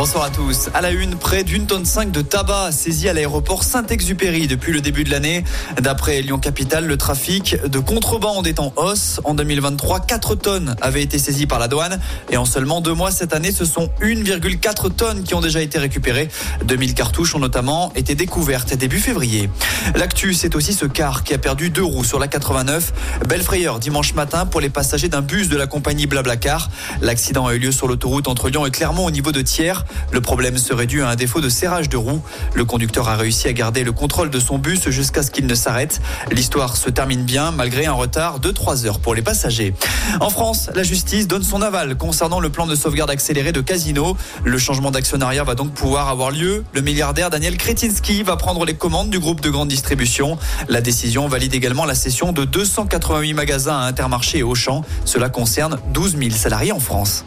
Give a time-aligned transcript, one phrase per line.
[0.00, 0.70] Bonsoir à tous.
[0.72, 4.80] À la une, près d'une tonne 5 de tabac saisi à l'aéroport Saint-Exupéry depuis le
[4.80, 5.44] début de l'année.
[5.78, 9.20] D'après Lyon Capital, le trafic de contrebande est en hausse.
[9.24, 12.00] En 2023, 4 tonnes avaient été saisies par la douane.
[12.30, 15.78] Et en seulement deux mois cette année, ce sont 1,4 tonnes qui ont déjà été
[15.78, 16.30] récupérées.
[16.64, 19.50] 2000 cartouches ont notamment été découvertes début février.
[19.96, 23.20] L'actu, c'est aussi ce car qui a perdu deux roues sur la 89.
[23.28, 26.70] Belle frayeur dimanche matin pour les passagers d'un bus de la compagnie Blablacar.
[27.02, 29.74] L'accident a eu lieu sur l'autoroute entre Lyon et Clermont au niveau de Thiers.
[30.12, 32.22] Le problème serait dû à un défaut de serrage de roue.
[32.54, 35.54] Le conducteur a réussi à garder le contrôle de son bus jusqu'à ce qu'il ne
[35.54, 36.00] s'arrête.
[36.30, 39.74] L'histoire se termine bien malgré un retard de 3 heures pour les passagers.
[40.20, 44.16] En France, la justice donne son aval concernant le plan de sauvegarde accéléré de Casino.
[44.44, 46.64] Le changement d'actionnariat va donc pouvoir avoir lieu.
[46.72, 50.38] Le milliardaire Daniel Kretinsky va prendre les commandes du groupe de grande distribution.
[50.68, 54.84] La décision valide également la cession de 288 magasins à Intermarché et Auchan.
[55.04, 57.24] Cela concerne 12 000 salariés en France.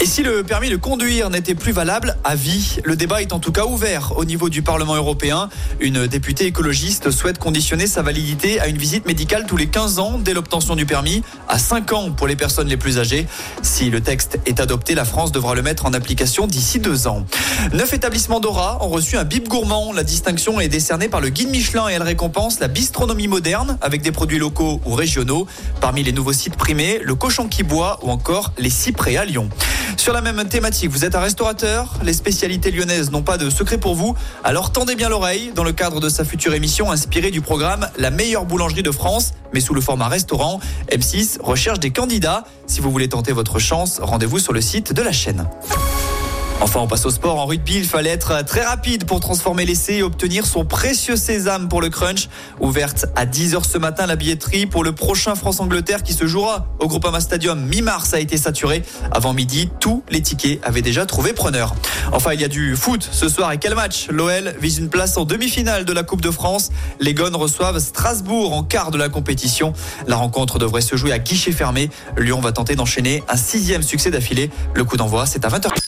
[0.00, 3.40] Et si le permis de conduire n'était plus valable à vie, le débat est en
[3.40, 5.48] tout cas ouvert au niveau du Parlement européen.
[5.80, 10.20] Une députée écologiste souhaite conditionner sa validité à une visite médicale tous les 15 ans
[10.22, 13.26] dès l'obtention du permis, à 5 ans pour les personnes les plus âgées.
[13.62, 17.26] Si le texte est adopté, la France devra le mettre en application d'ici deux ans.
[17.72, 19.92] Neuf établissements d'Aura ont reçu un bip gourmand.
[19.92, 24.02] La distinction est décernée par le guide Michelin et elle récompense la bistronomie moderne avec
[24.02, 25.48] des produits locaux ou régionaux.
[25.80, 29.50] Parmi les nouveaux sites primés, le cochon qui boit ou encore les cyprès à Lyon.
[29.98, 33.78] Sur la même thématique, vous êtes un restaurateur, les spécialités lyonnaises n'ont pas de secret
[33.78, 37.40] pour vous, alors tendez bien l'oreille dans le cadre de sa future émission inspirée du
[37.40, 40.60] programme La meilleure boulangerie de France, mais sous le format restaurant.
[40.90, 42.44] M6 recherche des candidats.
[42.66, 45.46] Si vous voulez tenter votre chance, rendez-vous sur le site de la chaîne.
[46.60, 47.38] Enfin, on passe au sport.
[47.38, 51.68] En rugby, il fallait être très rapide pour transformer l'essai et obtenir son précieux sésame
[51.68, 52.28] pour le crunch.
[52.60, 56.88] Ouverte à 10h ce matin, la billetterie pour le prochain France-Angleterre qui se jouera au
[56.88, 58.82] Groupama Stadium mi-mars a été saturée.
[59.12, 61.74] Avant midi, tous les tickets avaient déjà trouvé preneur.
[62.12, 64.08] Enfin, il y a du foot ce soir et quel match?
[64.10, 66.70] L'OL vise une place en demi-finale de la Coupe de France.
[67.00, 69.72] Les Gones reçoivent Strasbourg en quart de la compétition.
[70.06, 71.88] La rencontre devrait se jouer à guichet fermé.
[72.16, 74.50] Lyon va tenter d'enchaîner un sixième succès d'affilée.
[74.74, 75.87] Le coup d'envoi, c'est à 20h.